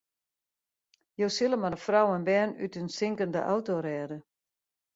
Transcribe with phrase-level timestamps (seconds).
[1.23, 4.17] Jo sille mar in frou en bern út in sinkende auto rêde.